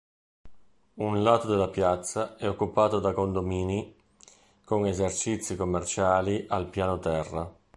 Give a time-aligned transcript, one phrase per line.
[0.95, 3.93] Un lato della piazza è occupato da condomini
[4.65, 7.55] con esercizi commerciali al piano terra.